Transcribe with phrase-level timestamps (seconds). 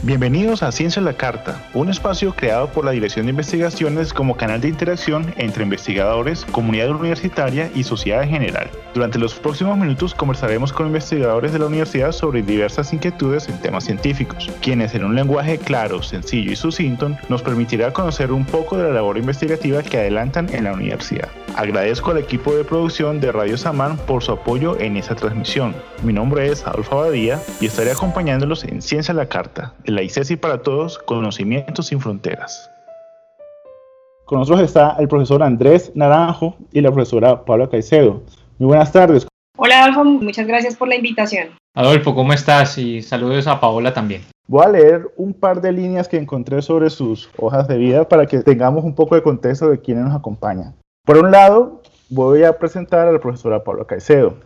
[0.00, 4.36] Bienvenidos a Ciencia a la Carta, un espacio creado por la Dirección de Investigaciones como
[4.36, 8.70] canal de interacción entre investigadores, comunidad universitaria y sociedad en general.
[8.94, 13.84] Durante los próximos minutos conversaremos con investigadores de la universidad sobre diversas inquietudes en temas
[13.84, 18.84] científicos, quienes en un lenguaje claro, sencillo y sucinto nos permitirá conocer un poco de
[18.84, 21.28] la labor investigativa que adelantan en la universidad.
[21.54, 25.74] Agradezco al equipo de producción de Radio Samán por su apoyo en esta transmisión.
[26.02, 30.36] Mi nombre es Adolfo Abadía y estaré acompañándolos en Ciencia a la Carta, la ICESI
[30.36, 32.70] para Todos, Conocimientos sin Fronteras.
[34.24, 38.22] Con nosotros está el profesor Andrés Naranjo y la profesora Paula Caicedo.
[38.58, 39.26] Muy buenas tardes.
[39.56, 41.50] Hola Adolfo, muchas gracias por la invitación.
[41.74, 42.78] Adolfo, ¿cómo estás?
[42.78, 44.22] Y saludos a Paola también.
[44.48, 48.26] Voy a leer un par de líneas que encontré sobre sus hojas de vida para
[48.26, 50.74] que tengamos un poco de contexto de quiénes nos acompañan.
[51.04, 54.36] Por un lado, voy a presentar a la profesora Paula Caicedo.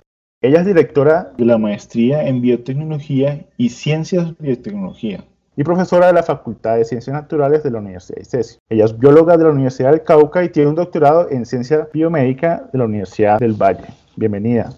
[0.43, 5.25] Ella es directora de la maestría en biotecnología y ciencias biotecnología
[5.57, 8.59] y profesora de la Facultad de Ciencias Naturales de la Universidad de ICESI.
[8.69, 12.69] Ella es bióloga de la Universidad del Cauca y tiene un doctorado en ciencia biomédica
[12.71, 13.87] de la Universidad del Valle.
[14.15, 14.75] Bienvenida.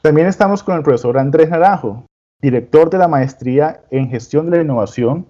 [0.00, 2.06] También estamos con el profesor Andrés Naranjo,
[2.40, 5.26] director de la maestría en gestión de la innovación,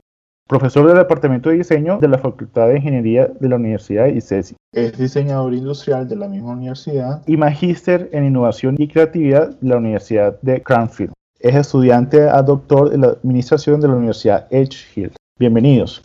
[0.48, 4.56] profesor del Departamento de Diseño de la Facultad de Ingeniería de la Universidad de ICESI.
[4.72, 9.76] Es diseñador industrial de la misma universidad y magíster en innovación y creatividad de la
[9.76, 11.12] Universidad de Cranfield
[11.44, 15.12] es estudiante a doctor en la administración de la Universidad Edgehill.
[15.38, 16.02] Bienvenidos.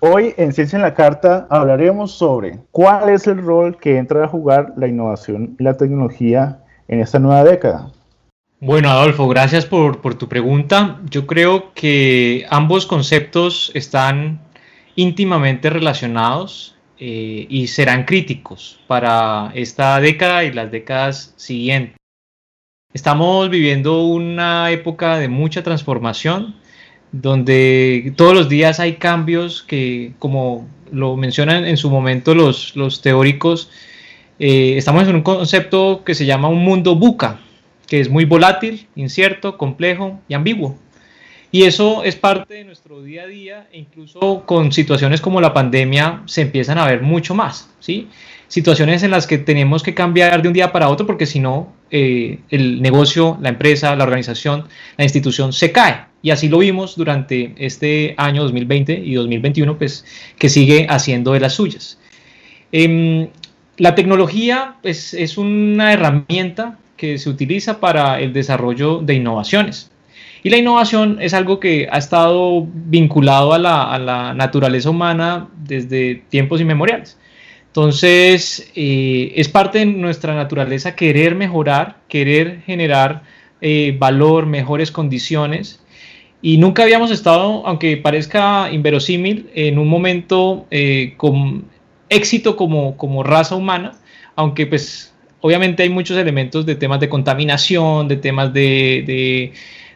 [0.00, 4.28] Hoy en Ciencia en la Carta hablaremos sobre cuál es el rol que entra a
[4.28, 6.58] jugar la innovación y la tecnología
[6.88, 7.92] en esta nueva década.
[8.66, 10.98] Bueno, Adolfo, gracias por, tu pregunta.
[11.10, 14.40] Yo creo que ambos conceptos están
[14.96, 21.98] íntimamente relacionados eh, y serán críticos para esta década y las décadas siguientes.
[22.94, 26.54] Estamos viviendo una época de mucha transformación,
[27.12, 33.02] donde todos los días hay cambios que, como lo mencionan en su momento los, los
[33.02, 33.68] teóricos,
[34.38, 37.40] eh, estamos en un concepto que se llama un mundo buca,
[37.94, 40.76] que es muy volátil, incierto, complejo y ambiguo.
[41.52, 45.54] Y eso es parte de nuestro día a día e incluso con situaciones como la
[45.54, 48.08] pandemia se empiezan a ver mucho más, ¿sí?
[48.48, 51.72] situaciones en las que tenemos que cambiar de un día para otro porque si no,
[51.92, 54.66] eh, el negocio, la empresa, la organización,
[54.96, 56.06] la institución se cae.
[56.20, 60.04] Y así lo vimos durante este año 2020 y 2021, pues
[60.36, 62.00] que sigue haciendo de las suyas.
[62.72, 63.28] Em,
[63.76, 69.90] la tecnología pues, es una herramienta que se utiliza para el desarrollo de innovaciones.
[70.42, 75.48] Y la innovación es algo que ha estado vinculado a la, a la naturaleza humana
[75.56, 77.16] desde tiempos inmemoriales.
[77.68, 83.22] Entonces, eh, es parte de nuestra naturaleza querer mejorar, querer generar
[83.60, 85.82] eh, valor, mejores condiciones.
[86.42, 91.64] Y nunca habíamos estado, aunque parezca inverosímil, en un momento eh, con
[92.10, 93.94] éxito como, como raza humana,
[94.36, 95.13] aunque pues
[95.44, 99.52] obviamente hay muchos elementos de temas de contaminación, de temas de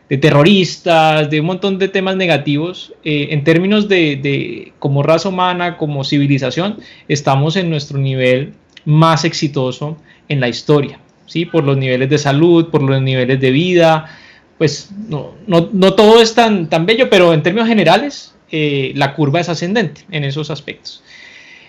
[0.09, 5.77] de terroristas, de un montón de temas negativos, eh, en términos de, como raza humana,
[5.77, 8.55] como civilización, estamos en nuestro nivel
[8.85, 9.99] más exitoso
[10.29, 11.45] en la historia, ¿sí?
[11.45, 14.19] por los niveles de salud, por los niveles de vida,
[14.57, 19.41] pues no, no, todo es tan, tan bello, pero en términos generales eh, la curva
[19.41, 21.03] es ascendente en esos aspectos.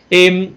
[0.10, 0.54] Em,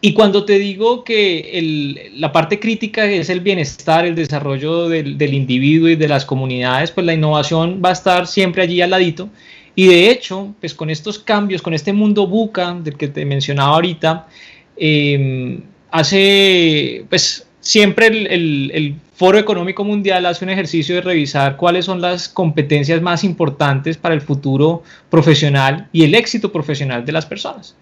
[0.00, 5.88] y cuando te digo que la parte crítica es el bienestar, el desarrollo del, individuo
[5.88, 9.30] y de las comunidades, pues la innovación va a estar siempre allí al ladito.
[9.74, 13.74] Y de hecho, pues con estos cambios, con este mundo buca del que te mencionaba
[13.74, 14.28] ahorita,
[14.76, 21.86] em, hace, pues siempre el, el Foro Económico Mundial hace un ejercicio de revisar cuáles
[21.86, 27.24] son las competencias más importantes para el futuro profesional y el éxito profesional de las
[27.24, 27.76] personas.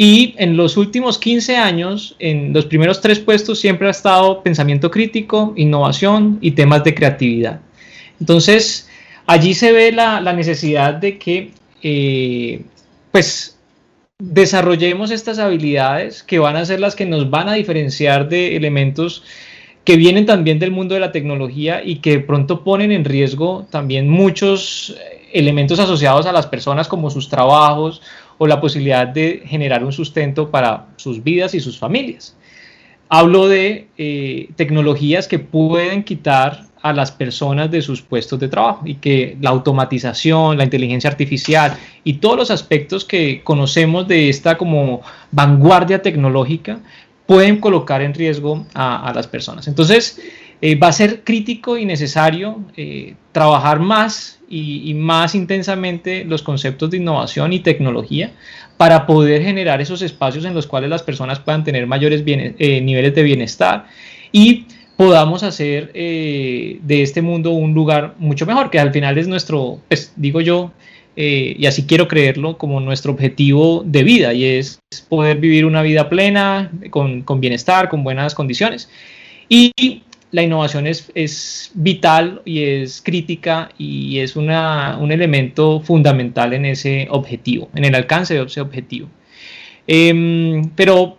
[0.00, 4.92] Y en los últimos 15 años, en los primeros tres puestos siempre ha estado pensamiento
[4.92, 7.60] crítico, innovación y temas de creatividad.
[8.20, 8.88] Entonces,
[9.26, 11.50] allí se ve la, necesidad de que,
[11.82, 12.62] eh,
[13.10, 13.58] pues,
[14.20, 19.24] desarrollemos estas habilidades que van a ser las que nos van a diferenciar de elementos
[19.84, 24.08] que vienen también del mundo de la tecnología y que pronto ponen en riesgo también
[24.08, 24.96] muchos
[25.32, 28.02] elementos asociados a las personas como sus trabajos
[28.38, 32.36] o la posibilidad de generar un sustento para sus vidas y sus familias.
[33.08, 38.82] Hablo de eh, tecnologías que pueden quitar a las personas de sus puestos de trabajo
[38.84, 44.56] y que la automatización, la inteligencia artificial y todos los aspectos que conocemos de esta
[44.56, 45.02] como
[45.32, 46.78] vanguardia tecnológica
[47.26, 49.68] pueden colocar en riesgo a, las personas.
[49.68, 50.18] Entonces,
[50.60, 56.90] eh, va a ser crítico y necesario eh, trabajar más y, más intensamente los conceptos
[56.90, 58.32] de innovación y tecnología
[58.76, 63.14] para poder generar esos espacios en los cuales las personas puedan tener mayores eh, niveles
[63.14, 63.86] de bienestar
[64.32, 64.66] y
[64.96, 70.12] podamos hacer de este mundo un lugar mucho mejor, que al final es nuestro, pues
[70.16, 70.72] digo yo,
[71.14, 76.08] y así quiero creerlo como nuestro objetivo de vida y es poder vivir una vida
[76.08, 78.90] plena, con, con bienestar, con buenas condiciones.
[79.48, 86.52] Y la innovación es, es, vital y es crítica y es una, un elemento fundamental
[86.52, 89.08] en ese objetivo, en el alcance de ese objetivo.
[89.86, 91.16] Em, pero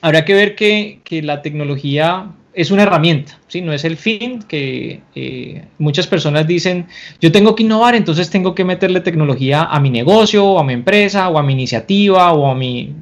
[0.00, 3.60] habrá que ver que, que, la tecnología es una herramienta, ¿sí?
[3.60, 6.86] no es el fin, que eh, muchas personas dicen,
[7.20, 10.72] yo tengo que innovar, entonces tengo que meterle tecnología a mi negocio, o a mi
[10.72, 12.94] empresa, o a mi iniciativa, o a mi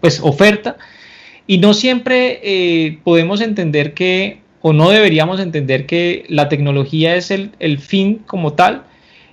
[0.00, 0.76] pues, oferta.
[1.46, 7.30] Y no siempre eh, podemos entender que o no deberíamos entender que la tecnología es
[7.30, 8.84] el, fin como tal,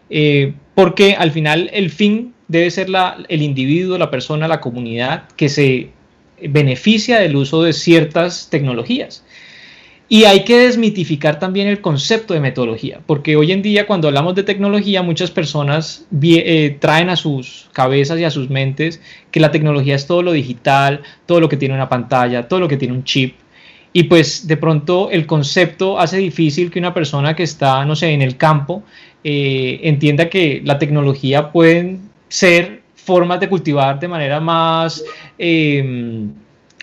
[0.10, 5.28] eh, porque al final el fin debe ser la, el individuo, la persona, la comunidad
[5.36, 5.90] que se
[6.42, 9.24] beneficia del uso de ciertas tecnologías.
[10.10, 14.36] Y hay que desmitificar también el concepto de metodología, porque hoy en día cuando hablamos
[14.36, 19.02] de tecnología muchas personas eh, traen a sus cabezas y a sus mentes
[19.32, 22.70] que la tecnología es todo lo digital, todo lo que tiene una pantalla, todo lo
[22.70, 23.36] que tiene un chip,
[23.94, 28.12] y pues de pronto el concepto hace difícil que una persona que está, no sé,
[28.12, 28.84] en el campo,
[29.24, 35.04] eh, entienda que la tecnología pueden ser formas de cultivar de manera más
[35.38, 36.32] em,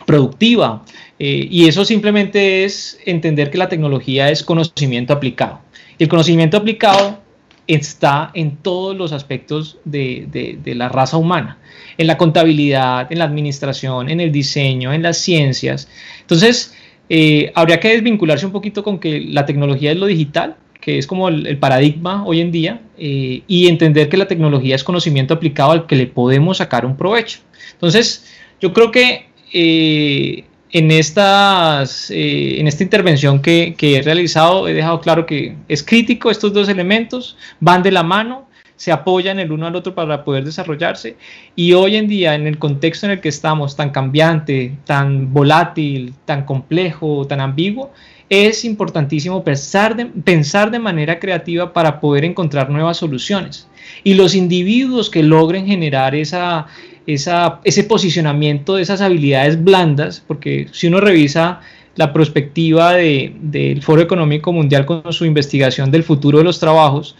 [0.06, 0.82] productiva.
[1.18, 5.60] Eh, y eso simplemente es entender que la tecnología es conocimiento aplicado.
[5.98, 7.22] Y el conocimiento aplicado
[7.66, 11.58] está en todos los aspectos de, de, la raza humana,
[11.96, 15.88] en la contabilidad, en la administración, en el diseño, en las ciencias.
[16.20, 16.74] Entonces,
[17.08, 21.06] eh, habría que desvincularse un poquito con que la tecnología es lo digital, que es
[21.06, 25.72] como el, paradigma hoy en día, eh, y entender que la tecnología es conocimiento aplicado
[25.72, 27.40] al que le podemos sacar un provecho.
[27.72, 28.26] Entonces,
[28.60, 35.26] yo creo que eh, en, estas, en esta intervención que he realizado he dejado claro
[35.26, 39.76] que es crítico estos dos elementos, van de la mano, se apoyan el uno al
[39.76, 41.16] otro para poder desarrollarse.
[41.54, 46.14] Y hoy en día, en el contexto en el que estamos, tan cambiante, tan volátil,
[46.24, 47.92] tan complejo, tan ambiguo,
[48.28, 53.68] es importantísimo pensar de, pensar de manera creativa para poder encontrar nuevas soluciones.
[54.02, 56.66] Y los individuos que logren generar esa,
[57.06, 61.60] esa, ese posicionamiento de esas habilidades blandas, porque si uno revisa
[61.96, 67.14] la perspectiva del Foro Económico Mundial con su investigación del futuro de los trabajos,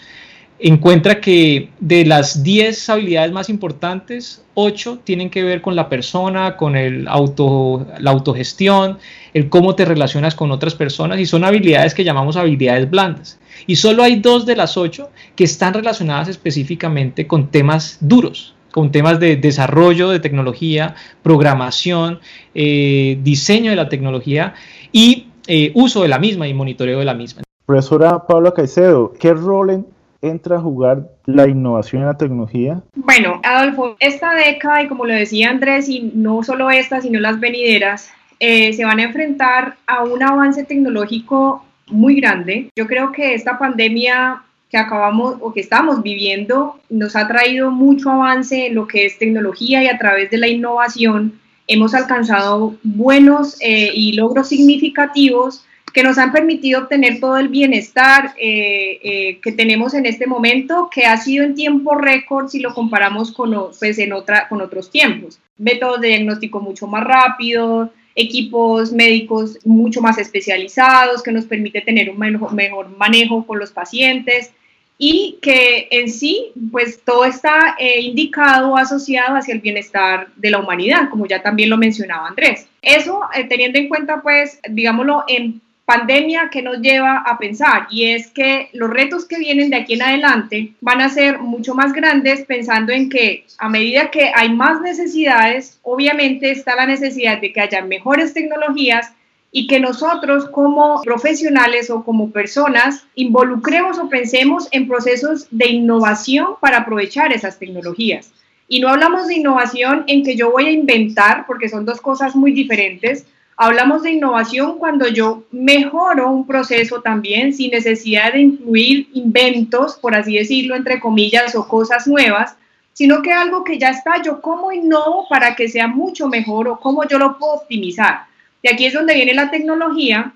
[0.59, 6.57] encuentra que de las 10 habilidades más importantes, 8 tienen que ver con la persona,
[6.57, 8.99] con el auto, la autogestión,
[9.33, 13.39] el cómo te relacionas con otras personas y son habilidades que llamamos habilidades blandas.
[13.67, 18.91] Y solo hay dos de las 8 que están relacionadas específicamente con temas duros, con
[18.91, 22.21] temas de desarrollo de tecnología, programación,
[22.55, 24.55] eh, diseño de la tecnología
[24.93, 27.43] y eh, uso de la misma y monitoreo de la misma.
[27.67, 29.85] Profesora Paula Caicedo, ¿qué rol
[30.29, 32.83] entra a jugar la innovación en la tecnología?
[32.95, 37.39] Bueno, Adolfo, esta década, y como lo decía Andrés, y no solo esta, sino las
[37.41, 38.11] venideras,
[38.41, 42.71] eh, se van a enfrentar a un avance tecnológico muy grande.
[42.77, 48.11] Yo creo que esta pandemia que acabamos o que estamos viviendo nos ha traído mucho
[48.11, 53.57] avance en lo que es tecnología y a través de la innovación hemos alcanzado buenos
[53.61, 59.53] eh, y logros significativos que nos han permitido obtener todo el bienestar eh, eh, que
[59.53, 63.99] tenemos en este momento, que ha sido en tiempo récord si lo comparamos con, pues,
[64.01, 65.39] en otra, con otros tiempos.
[65.57, 72.11] Métodos de diagnóstico mucho más rápidos, equipos médicos mucho más especializados, que nos permite tener
[72.11, 74.51] un mejor, manejo con los pacientes
[74.99, 80.59] y que en sí, pues todo está eh, indicado, asociado hacia el bienestar de la
[80.59, 82.67] humanidad, como ya también lo mencionaba Andrés.
[82.83, 88.29] Eso, teniendo en cuenta, pues, digámoslo, en pandemia que nos lleva a pensar y es
[88.29, 92.45] que los retos que vienen de aquí en adelante van a ser mucho más grandes
[92.47, 97.61] pensando en que a medida que hay más necesidades, obviamente está la necesidad de que
[97.61, 99.13] haya mejores tecnologías
[99.57, 106.57] y que nosotros como profesionales o como personas involucremos o pensemos en procesos de innovación
[106.61, 108.33] para aprovechar esas tecnologías.
[108.67, 112.35] Y no hablamos de innovación en que yo voy a inventar, porque son dos cosas
[112.35, 119.09] muy diferentes, Hablamos de innovación cuando yo mejoro un proceso también sin necesidad de incluir
[119.13, 122.57] inventos, por así decirlo, entre comillas, o cosas nuevas,
[122.93, 126.81] sino que algo que ya está, yo cómo innovo para que sea mucho mejor o
[126.81, 128.27] cómo yo lo puedo optimizar.
[128.63, 130.33] Y aquí es donde viene la tecnología,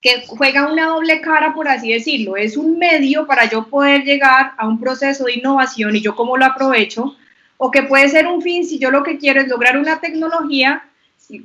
[0.00, 2.36] que juega una doble cara, por así decirlo.
[2.36, 6.36] Es un medio para yo poder llegar a un proceso de innovación y yo cómo
[6.36, 7.16] lo aprovecho,
[7.56, 10.84] o que puede ser un fin si yo lo que quiero es lograr una tecnología,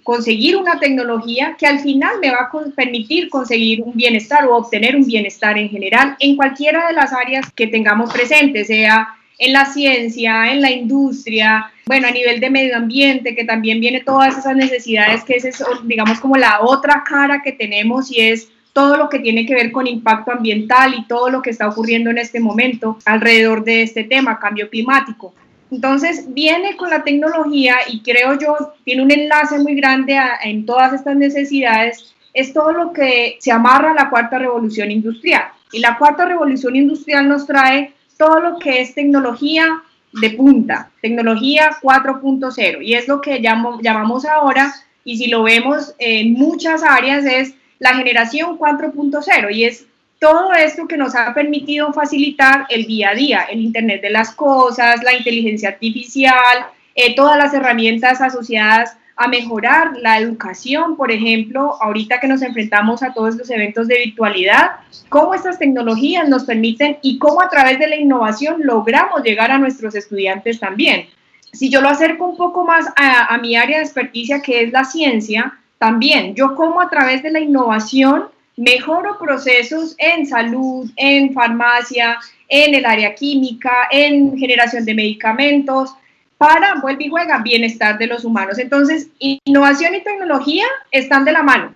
[0.03, 4.95] conseguir una tecnología que al final me va a permitir conseguir un bienestar o obtener
[4.95, 9.65] un bienestar en general en cualquiera de las áreas que tengamos presentes, sea en la
[9.65, 14.55] ciencia, en la industria, bueno, a nivel de medio ambiente, que también viene todas esas
[14.55, 19.17] necesidades, que es, digamos, como la otra cara que tenemos y es todo lo que
[19.17, 22.99] tiene que ver con impacto ambiental y todo lo que está ocurriendo en este momento
[23.03, 25.33] alrededor de este tema, cambio climático.
[25.71, 30.91] Entonces, viene con la tecnología y creo yo, tiene un enlace muy grande en todas
[30.91, 35.43] estas necesidades, es todo lo que se amarra a la cuarta revolución industrial.
[35.71, 39.81] Y la cuarta revolución industrial nos trae todo lo que es tecnología
[40.13, 44.73] de punta, tecnología 4.0, y es lo que llamamos ahora,
[45.05, 49.87] y si lo vemos en muchas áreas, es la generación 4.0, y es
[50.21, 54.35] todo esto que nos ha permitido facilitar el día a día, el Internet de las
[54.35, 61.75] Cosas, la inteligencia artificial, eh, todas las herramientas asociadas a mejorar la educación, por ejemplo,
[61.81, 64.73] ahorita que nos enfrentamos a todos los eventos de virtualidad,
[65.09, 69.57] cómo estas tecnologías nos permiten y cómo a través de la innovación logramos llegar a
[69.57, 71.07] nuestros estudiantes también.
[71.51, 74.83] Si yo lo acerco un poco más a, mi área de experticia, que es la
[74.83, 78.25] ciencia, también yo cómo a través de la innovación
[78.57, 85.95] mejoro procesos en salud, en farmacia, en el área química, en generación de medicamentos,
[86.37, 88.57] para, vuelve y juega, bienestar de los humanos.
[88.57, 91.75] Entonces, innovación y tecnología están de la mano,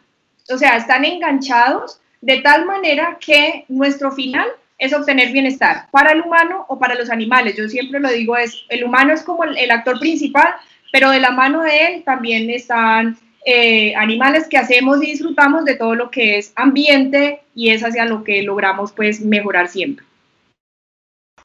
[0.50, 6.22] o sea, están enganchados de tal manera que nuestro final es obtener bienestar para el
[6.22, 7.55] humano o para los animales.
[7.55, 10.55] Yo siempre lo digo, es el humano es como el, actor principal,
[10.91, 15.75] pero de la mano de él también están eh, animales que hacemos y disfrutamos de
[15.75, 20.06] todo lo que es ambiente y es hacia lo que logramos pues mejorar siempre.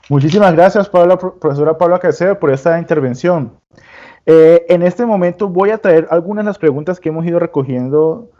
[0.08, 3.52] Muchísimas gracias, profesora Paula Caicedo, por esta intervención.
[4.26, 8.30] Eh, en este momento voy a traer algunas de las preguntas que hemos ido recogiendo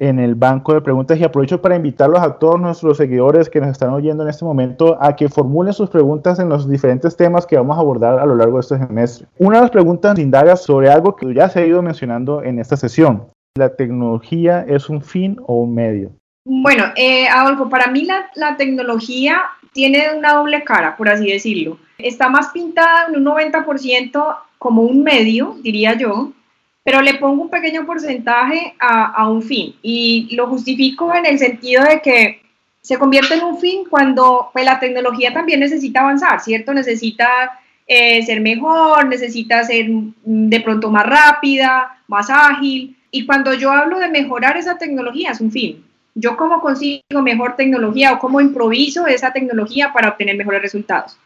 [0.00, 3.68] en el banco de preguntas y aprovecho para invitarlos a todos nuestros seguidores que nos
[3.68, 7.56] están oyendo en este momento a que formulen sus preguntas en los diferentes temas que
[7.56, 9.26] vamos a abordar a lo largo de este semestre.
[9.38, 12.78] Una de las preguntas indaga sobre algo que ya se ha ido mencionando en esta
[12.78, 13.26] sesión.
[13.58, 16.10] ¿La tecnología es un fin o un medio?
[16.46, 19.42] Bueno, eh, Adolfo, para mí la, la tecnología
[19.74, 21.76] tiene una doble cara, por así decirlo.
[21.98, 26.32] Está más pintada en un 90% como un medio, diría yo,
[26.82, 31.84] pero le pongo un pequeño porcentaje a, un fin y lo justifico en el sentido
[31.84, 32.42] de que
[32.80, 36.72] se convierte en un fin cuando pues, la tecnología también necesita avanzar, ¿cierto?
[36.72, 42.96] Necesita eh, ser mejor, necesita ser mm, de pronto más rápida, más ágil.
[43.10, 45.84] Y cuando yo hablo de mejorar esa tecnología es un fin
[46.14, 51.16] yo cómo consigo mejor tecnología o cómo improviso esa tecnología para obtener mejores resultados.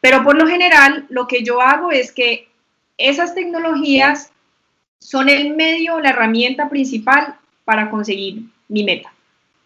[0.00, 2.48] Pero por lo general, lo que yo hago es que
[2.96, 4.32] esas tecnologías
[5.00, 9.12] son el medio, la herramienta principal para conseguir mi meta.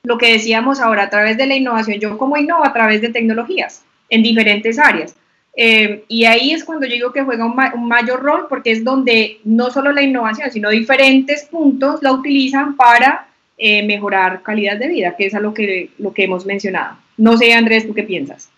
[0.04, 3.08] Lo que decíamos ahora, a través de la innovación, yo cómo innovo a través de
[3.10, 5.14] tecnologías en diferentes áreas.
[5.56, 8.82] Eh, y ahí es cuando yo digo que juega un, un, mayor rol porque es
[8.82, 14.88] donde no solo la innovación, sino diferentes puntos la utilizan para eh, mejorar calidad de
[14.88, 16.96] vida, que es a lo que, lo que hemos mencionado.
[17.16, 18.50] No sé, Andrés, ¿tú qué piensas?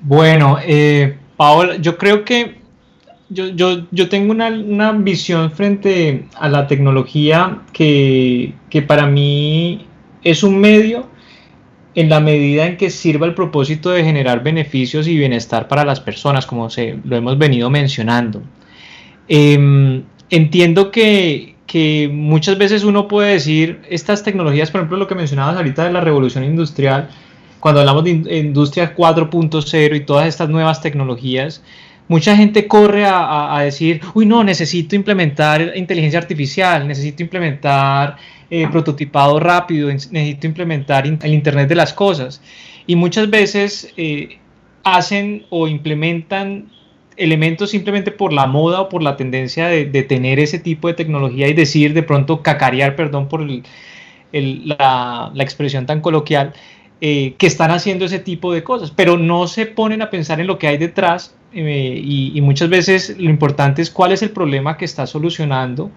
[0.00, 2.54] Bueno, eh, Paola, yo creo que
[3.30, 9.86] yo, yo, yo tengo una, una, visión frente a la tecnología que, que para mí
[10.22, 11.06] es un medio
[11.94, 16.00] en la medida en que sirva el propósito de generar beneficios y bienestar para las
[16.00, 18.42] personas, como se, lo hemos venido mencionando.
[19.26, 25.14] Em, entiendo que, que muchas veces uno puede decir, estas tecnologías, por ejemplo, lo que
[25.14, 27.08] mencionabas ahorita de la revolución industrial,
[27.60, 31.62] cuando hablamos de industria 4.0 y todas estas nuevas tecnologías,
[32.08, 38.16] mucha gente corre a, decir, uy, no, necesito implementar inteligencia artificial, necesito implementar
[38.50, 42.40] eh, prototipado rápido, necesito implementar el Internet de las Cosas.
[42.86, 44.38] Y muchas veces eh,
[44.82, 46.70] hacen o implementan
[47.18, 51.48] elementos simplemente por la moda o por la tendencia de, tener ese tipo de tecnología
[51.48, 53.46] y decir de pronto cacarear, perdón por
[54.32, 56.54] la, expresión tan coloquial,
[57.00, 60.46] eh, que están haciendo ese tipo de cosas, pero no se ponen a pensar en
[60.46, 64.76] lo que hay detrás eh, y, muchas veces lo importante es cuál es el problema
[64.76, 65.90] que está solucionando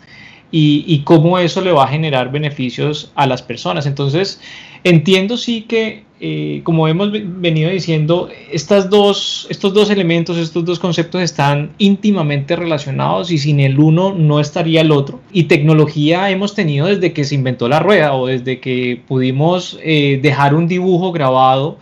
[0.52, 3.86] y, cómo eso le va a generar beneficios a las personas.
[3.86, 4.40] Entonces,
[4.84, 10.80] Entiendo sí que, eh, como hemos venido diciendo, estas dos, estos dos elementos, estos dos
[10.80, 15.20] conceptos están íntimamente relacionados y sin el uno no estaría el otro.
[15.32, 20.20] Y tecnología hemos tenido desde que se inventó la rueda o desde que pudimos eh,
[20.22, 21.78] dejar un dibujo grabado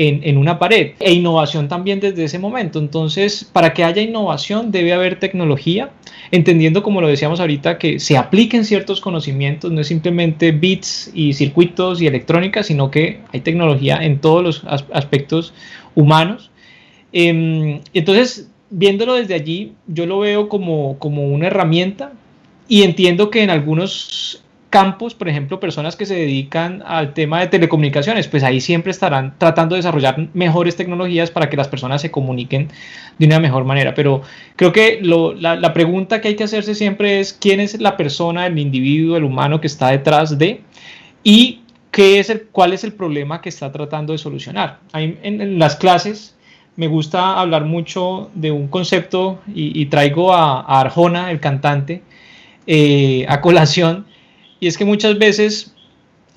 [0.00, 2.78] en, una pared e innovación también desde ese momento.
[2.78, 5.90] Entonces, para que haya innovación debe haber tecnología,
[6.30, 11.32] entendiendo, como lo decíamos ahorita, que se apliquen ciertos conocimientos, no es simplemente bits y
[11.32, 15.52] circuitos y electrónica, sino que hay tecnología en todos los aspectos
[15.96, 16.52] humanos.
[17.12, 22.12] Em, entonces, viéndolo desde allí, yo lo veo como, como una herramienta
[22.68, 27.46] y entiendo que en algunos campos, por ejemplo, personas que se dedican al tema de
[27.46, 32.10] telecomunicaciones, pues ahí siempre estarán tratando de desarrollar mejores tecnologías para que las personas se
[32.10, 32.68] comuniquen
[33.18, 33.94] de una mejor manera.
[33.94, 34.22] Pero
[34.56, 38.58] creo que la, pregunta que hay que hacerse siempre es quién es la persona, el
[38.58, 40.60] individuo, el humano que está detrás de
[41.24, 44.80] y qué es el, cuál es el problema que está tratando de solucionar.
[44.92, 46.36] en, las clases
[46.76, 52.02] me gusta hablar mucho de un concepto y, traigo a, Arjona, el cantante,
[52.68, 54.06] eh, a colación
[54.60, 55.74] y es que muchas veces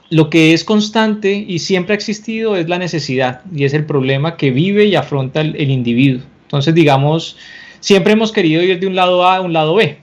[0.09, 4.35] lo que es constante y siempre ha existido es la necesidad y es el problema
[4.35, 6.21] que vive y afronta el, individuo.
[6.43, 7.37] Entonces, digamos,
[7.79, 9.99] siempre hemos querido ir de un lado A a un lado B.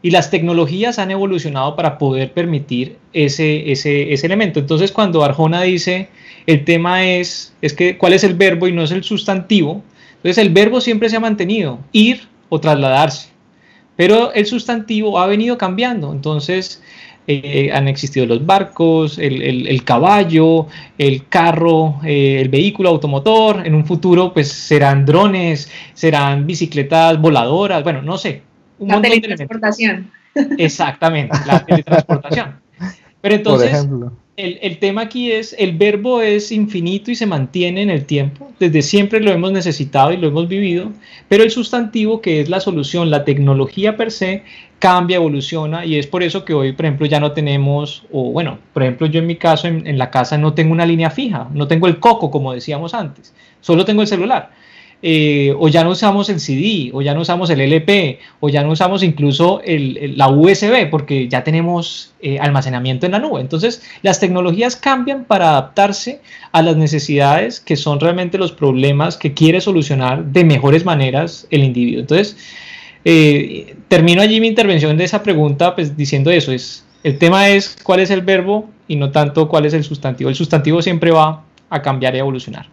[0.00, 4.60] Y las tecnologías han evolucionado para poder permitir ese, ese, ese elemento.
[4.60, 6.08] Entonces, cuando Arjona dice,
[6.46, 9.82] el tema es, es que cuál es el verbo y no es el sustantivo,
[10.16, 13.28] entonces el verbo siempre se ha mantenido, ir o trasladarse.
[13.96, 16.12] Pero el sustantivo ha venido cambiando.
[16.12, 16.82] Entonces,
[17.26, 20.66] eh, han existido los barcos, el, caballo,
[20.98, 27.84] el carro, eh, el vehículo automotor, en un futuro pues serán drones, serán bicicletas voladoras,
[27.84, 28.42] bueno, no sé.
[28.78, 30.10] Un la teletransportación.
[30.58, 32.60] Exactamente, la teletransportación.
[33.20, 33.86] Pero entonces,
[34.36, 38.80] el, tema aquí es, el verbo es infinito y se mantiene en el tiempo, desde
[38.80, 40.90] siempre lo hemos necesitado y lo hemos vivido,
[41.28, 44.44] pero el sustantivo, que es la solución, la tecnología per se,
[44.78, 48.58] cambia, evoluciona y es por eso que hoy, por ejemplo, ya no tenemos, o bueno,
[48.72, 51.68] por ejemplo, yo en mi caso, en, la casa no tengo una línea fija, no
[51.68, 54.50] tengo el coco, como decíamos antes, solo tengo el celular.
[55.04, 58.62] Eh, o ya no usamos el CD, o ya no usamos el LP, o ya
[58.62, 63.40] no usamos incluso la USB, porque ya tenemos eh, almacenamiento en la nube.
[63.40, 66.20] Entonces, las tecnologías cambian para adaptarse
[66.52, 71.64] a las necesidades que son realmente los problemas que quiere solucionar de mejores maneras el
[71.64, 72.00] individuo.
[72.02, 72.36] Entonces,
[73.04, 77.76] eh, termino allí mi intervención de esa pregunta, pues diciendo eso, es, el tema es
[77.82, 80.30] cuál es el verbo y no tanto cuál es el sustantivo.
[80.30, 82.71] El sustantivo siempre va a cambiar y a evolucionar.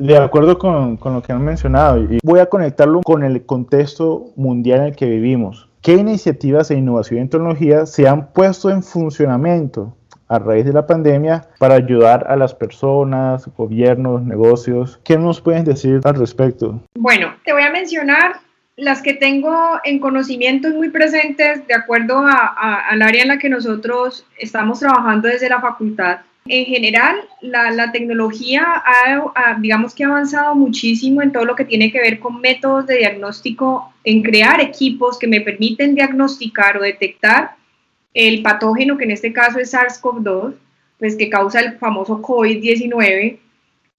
[0.00, 4.80] De acuerdo con, lo que han mencionado, y voy a conectarlo con el contexto mundial
[4.80, 5.68] en el que vivimos.
[5.82, 9.94] ¿Qué iniciativas de innovación y tecnología se han puesto en funcionamiento
[10.26, 14.98] a raíz de la pandemia para ayudar a las personas, gobiernos, negocios?
[15.04, 16.80] ¿Qué nos pueden decir al respecto?
[16.94, 18.36] Bueno, te voy a mencionar
[18.76, 24.26] las que tengo en conocimiento muy presentes de acuerdo al área en la que nosotros
[24.38, 31.22] estamos trabajando desde la facultad en general, la, tecnología ha, digamos que ha avanzado muchísimo
[31.22, 35.26] en todo lo que tiene que ver con métodos de diagnóstico, en crear equipos que
[35.26, 37.56] me permiten diagnosticar o detectar
[38.14, 40.54] el patógeno, que en este caso es SARS-CoV-2,
[40.98, 43.38] pues que causa el famoso COVID-19.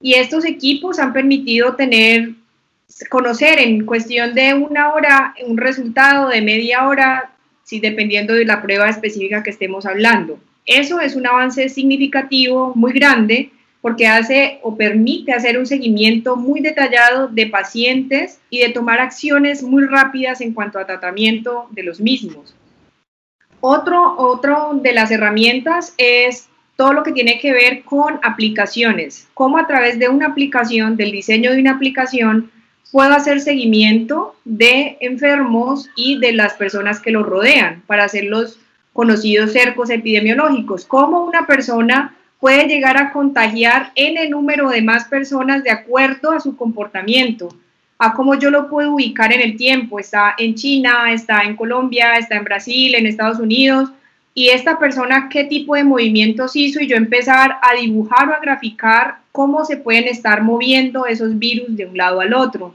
[0.02, 2.32] Y estos equipos han permitido tener,
[3.10, 7.32] conocer en cuestión de una hora un resultado de media hora,
[7.64, 10.40] si dependiendo de la prueba específica que estemos hablando.
[10.66, 16.62] Eso es un avance significativo, muy grande, porque hace o permite hacer un seguimiento muy
[16.62, 22.00] detallado de pacientes y de tomar acciones muy rápidas en cuanto a tratamiento de los
[22.00, 22.56] mismos.
[23.60, 29.58] Otro, otro de las herramientas es todo lo que tiene que ver con aplicaciones, cómo
[29.58, 32.52] a través de una aplicación, del diseño de una aplicación,
[32.92, 38.60] puedo hacer seguimiento de enfermos y de las personas que los rodean para hacerlos
[38.94, 45.06] conocidos cercos epidemiológicos, cómo una persona puede llegar a contagiar en el número de más
[45.06, 47.56] personas de acuerdo a su comportamiento,
[48.00, 50.00] a cómo yo lo puedo ubicar en el tiempo.
[50.00, 53.92] Está en China, está en Colombia, está en Brasil, en Estados Unidos,
[54.34, 58.40] y esta persona qué tipo de movimientos hizo y yo empezar a dibujar o a
[58.40, 62.74] graficar cómo se pueden estar moviendo esos virus de un lado al otro.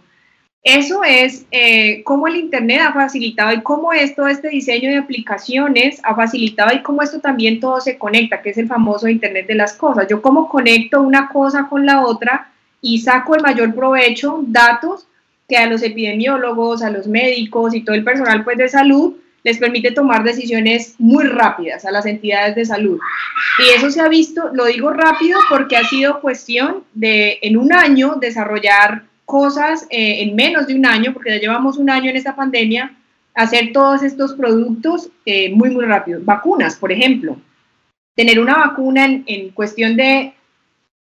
[0.66, 6.00] Eso es eh, cómo el Internet ha facilitado y cómo esto, este diseño de aplicaciones
[6.02, 9.54] ha facilitado y cómo esto también todo se conecta, que es el famoso Internet de
[9.54, 10.08] las cosas.
[10.10, 12.50] Yo cómo conecto una cosa con la otra
[12.80, 15.06] y saco el mayor provecho, datos
[15.48, 19.58] que a los epidemiólogos, a los médicos y todo el personal pues, de salud les
[19.58, 22.98] permite tomar decisiones muy rápidas a las entidades de salud.
[23.60, 27.72] Y eso se ha visto, lo digo rápido porque ha sido cuestión de en un
[27.72, 32.16] año desarrollar cosas eh, en menos de un año, porque ya llevamos un año en
[32.16, 32.96] esta pandemia,
[33.34, 36.20] hacer todos estos productos eh, muy, muy rápido.
[36.22, 37.36] Vacunas, por ejemplo.
[38.14, 40.32] Tener una vacuna en, cuestión de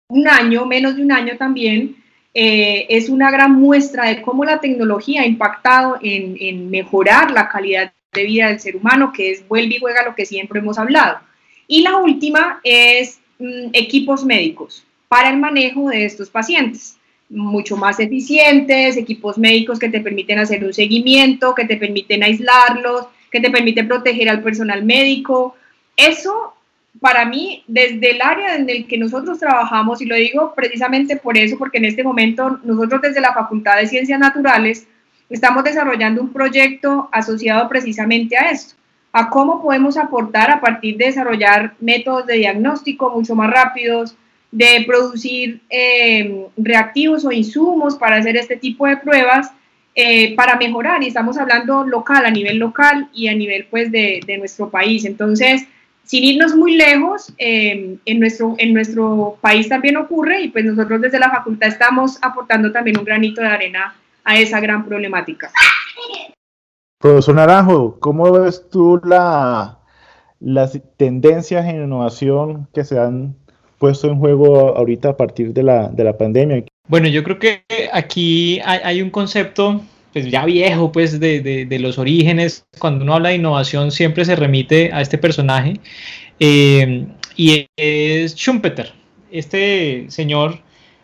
[0.08, 1.96] un año, menos de un año también,
[2.34, 7.48] eh, es una gran muestra de cómo la tecnología ha impactado en, en mejorar la
[7.48, 10.78] calidad de vida del ser humano, que es vuelve y juega lo que siempre hemos
[10.78, 11.18] hablado.
[11.66, 16.98] Y la última es mm, equipos médicos para el manejo de estos pacientes,
[17.32, 23.06] mucho más eficientes, equipos médicos que te permiten hacer un seguimiento, que te permiten aislarlos,
[23.30, 25.56] que te permiten proteger al personal médico.
[25.96, 26.54] Eso,
[27.00, 31.36] para mí, desde el área en el que nosotros trabajamos, y lo digo precisamente por
[31.38, 34.86] eso, porque en este momento nosotros desde la Facultad de Ciencias Naturales
[35.30, 38.74] estamos desarrollando un proyecto asociado precisamente a esto,
[39.12, 44.16] a cómo podemos aportar a partir de desarrollar métodos de diagnóstico mucho más rápidos,
[44.52, 49.50] de producir eh, reactivos o insumos para hacer este tipo de pruebas
[49.94, 51.02] eh, para mejorar.
[51.02, 55.04] Y estamos hablando local, a nivel local y a nivel pues de, de nuestro país.
[55.04, 55.66] Entonces,
[56.04, 61.00] sin irnos muy lejos, eh, en, nuestro, en nuestro país también ocurre y pues nosotros
[61.00, 65.50] desde la facultad estamos aportando también un granito de arena a esa gran problemática.
[66.98, 69.78] Profesor Naranjo, ¿cómo ves tú la,
[70.38, 73.36] las tendencias en innovación que se han
[73.82, 76.62] puesto en juego ahorita a partir de la, de la pandemia?
[76.86, 79.80] Bueno, yo creo que aquí hay, un concepto
[80.12, 82.64] pues ya viejo, pues de, de, los orígenes.
[82.78, 85.80] Cuando uno habla de innovación siempre se remite a este personaje
[86.38, 88.92] eh, y es Schumpeter,
[89.32, 90.60] este señor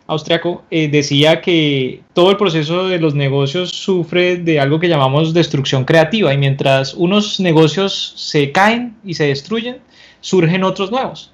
[0.07, 5.33] austriaco, eh, decía que todo el proceso de los negocios sufre de algo que llamamos
[5.33, 9.79] destrucción creativa y mientras unos negocios se caen y se destruyen,
[10.21, 11.33] surgen otros nuevos.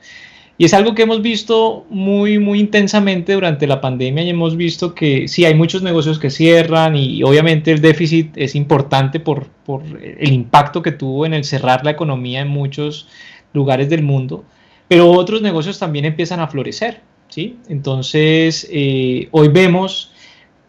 [0.58, 4.96] Y es algo que hemos visto muy, muy intensamente durante la pandemia y hemos visto
[4.96, 9.84] que sí, hay muchos negocios que cierran y obviamente el déficit es importante por, por
[9.84, 13.10] el impacto que tuvo en el cerrar la economía en muchos
[13.52, 14.46] lugares del mundo,
[14.88, 17.02] pero otros negocios también empiezan a florecer.
[17.28, 17.58] ¿sí?
[17.68, 20.14] Entonces, eh, hoy vemos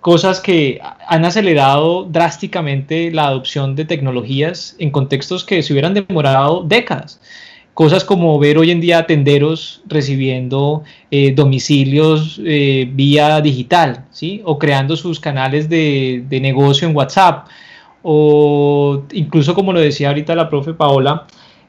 [0.01, 6.63] cosas que han acelerado drásticamente la adopción de tecnologías en contextos que se hubieran demorado
[6.63, 7.21] décadas.
[7.77, 14.41] Cosas como ver hoy en día tenderos recibiendo eh, domicilios eh, vía digital, ¿sí?
[14.47, 17.49] O creando sus canales de, de negocio en WhatsApp.
[18.03, 21.27] O incluso, como lo decía ahorita la profe Paola,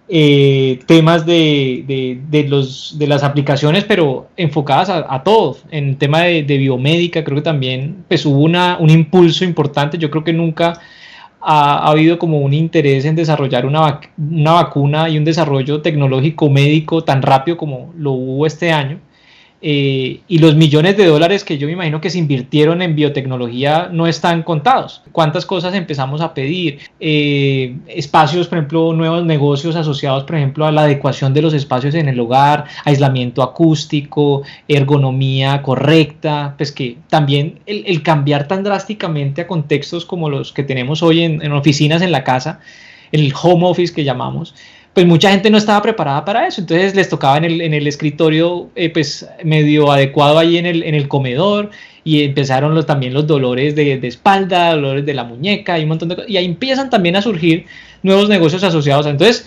[0.07, 5.65] eh, temas de, los, de las aplicaciones, pero enfocadas a, todos.
[5.71, 9.97] En el tema de, biomédica, creo que también pues, hubo una, un impulso importante.
[9.97, 10.79] Yo creo que nunca
[11.41, 17.03] ha, habido como un interés en desarrollar una, una vacuna y un desarrollo tecnológico médico
[17.03, 18.99] tan rápido como lo hubo este año.
[19.59, 23.89] Eh, y los millones de dólares que yo me imagino que se invirtieron en biotecnología
[23.91, 25.01] no están contados.
[25.11, 26.79] ¿Cuántas cosas empezamos a pedir?
[26.99, 31.95] Eh, espacios, por ejemplo, nuevos negocios asociados, por ejemplo, a la adecuación de los espacios
[31.95, 39.47] en el hogar, aislamiento acústico, ergonomía correcta, pues que también el, cambiar tan drásticamente a
[39.47, 42.59] contextos como los que tenemos hoy en, en oficinas en la casa,
[43.11, 44.53] el home office que llamamos,
[44.97, 47.85] pues mucha gente no estaba preparada para eso, entonces les tocaba en el, en el
[47.85, 51.69] escritorio eh, pues medio adecuado ahí en el, comedor
[52.03, 56.09] y empezaron los, también los dolores de, espalda, dolores de la muñeca y un montón
[56.09, 57.67] de cosas, y ahí empiezan también a surgir
[58.01, 59.05] nuevos negocios asociados.
[59.05, 59.45] Entonces,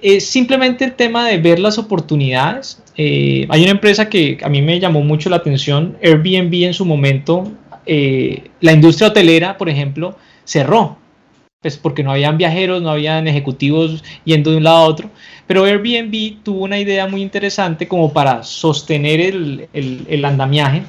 [0.00, 2.80] es simplemente el tema de ver las oportunidades.
[2.96, 6.84] Eh, hay una empresa que a mí me llamó mucho la atención, Airbnb en su
[6.84, 7.50] momento,
[7.84, 10.98] eh, la industria hotelera, por ejemplo, cerró
[11.64, 15.10] pues porque no habían viajeros, no habían ejecutivos yendo de un lado a otro.
[15.46, 20.82] Pero Airbnb tuvo una idea muy interesante como para sostener el, el, andamiaje.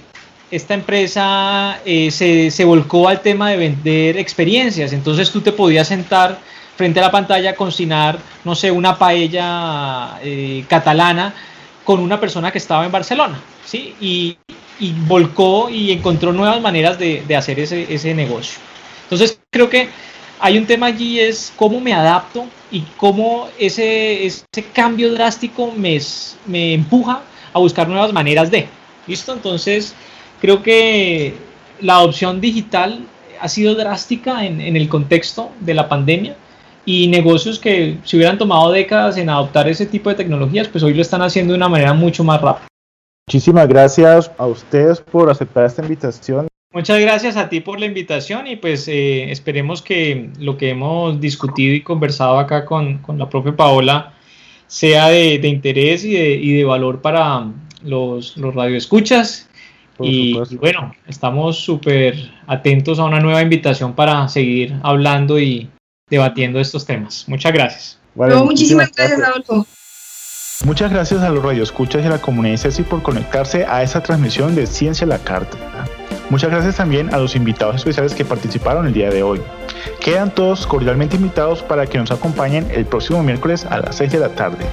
[0.51, 5.87] Esta empresa eh, se, se, volcó al tema de vender experiencias, entonces tú te podías
[5.87, 6.39] sentar
[6.75, 11.33] frente a la pantalla a cocinar, no sé, una paella eh, catalana
[11.85, 13.95] con una persona que estaba en Barcelona, ¿sí?
[14.01, 14.37] Y,
[14.81, 18.59] y volcó y encontró nuevas maneras de, de hacer ese, ese negocio.
[19.03, 19.87] Entonces creo que
[20.45, 25.99] hay un tema allí es cómo me adapto y cómo ese, ese cambio drástico me,
[26.45, 28.67] me empuja a buscar nuevas maneras de.
[29.07, 29.33] ¿Listo?
[29.33, 29.95] Entonces,
[30.39, 31.33] creo que
[31.81, 33.07] la adopción digital
[33.41, 36.35] ha sido drástica en, en, el contexto de la pandemia
[36.85, 40.93] y negocios que se hubieran tomado décadas en adoptar ese tipo de tecnologías, pues hoy
[40.93, 42.67] lo están haciendo de una manera mucho más rápida.
[43.27, 48.47] Muchísimas gracias a ustedes por aceptar esta invitación Muchas gracias a ti por la invitación
[48.47, 53.29] y pues eh, esperemos que lo que hemos discutido y conversado acá con, con la
[53.29, 54.11] profe Paola
[54.67, 57.47] sea de, de interés y de, y de, valor para
[57.81, 59.47] los, los radioescuchas.
[60.01, 65.69] y, y bueno, estamos súper atentos a una nueva invitación para seguir hablando y
[66.09, 67.23] debatiendo estos temas.
[67.29, 67.99] Muchas gracias.
[68.15, 69.65] Vale, no, muchísimas, gracias, gracias, Adolfo.
[70.65, 74.55] Muchas gracias a los radioescuchas y a la comunidad CECI por conectarse a esta transmisión
[74.55, 75.57] de Ciencia a la Carta.
[76.29, 79.41] Muchas gracias también a los invitados especiales que participaron el día de hoy.
[80.01, 84.19] Quedan todos cordialmente invitados para que nos acompañen el próximo miércoles a las 6 de
[84.19, 84.65] la tarde.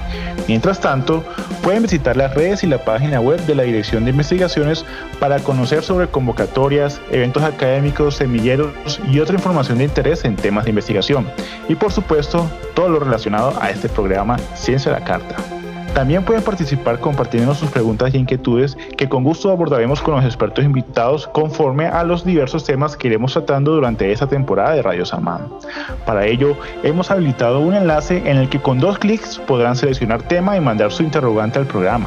[0.49, 1.23] Mientras tanto,
[1.63, 4.87] pueden visitar las redes y la página web de la Dirección de Investigaciones
[5.21, 10.71] para conocer sobre convocatorias, eventos académicos, semilleros y otra información de interés en temas de
[10.71, 11.27] investigación.
[11.69, 15.62] Y por supuesto, todo lo relacionado a este programa Ciencia a la Carta.
[15.95, 20.65] También pueden participar compartiendo sus preguntas y inquietudes que con gusto abordaremos con los expertos
[20.65, 25.49] invitados conforme a los diversos temas que iremos tratando durante esta temporada de Radio Samán.
[26.07, 30.57] Para ello, hemos habilitado un enlace en el que con dos clics podrán seleccionar tema
[30.57, 32.07] y mandar su interrogante al programa.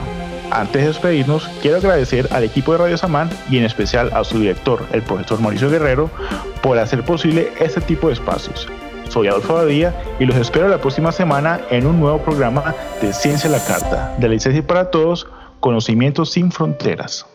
[0.49, 4.39] Antes de despedirnos, quiero agradecer al equipo de Radio Samán y en especial a su
[4.39, 6.09] director, el profesor Mauricio Guerrero,
[6.61, 8.67] por hacer posible este tipo de espacios.
[9.09, 13.49] Soy Adolfo Badía y los espero la próxima semana en un nuevo programa de Ciencia
[13.49, 15.27] la Carta, de la licencia para todos,
[15.59, 17.25] conocimientos sin fronteras.